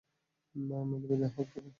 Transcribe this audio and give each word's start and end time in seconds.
মিলবে 0.85 1.15
দেহ 1.21 1.33
থেকে! 1.37 1.59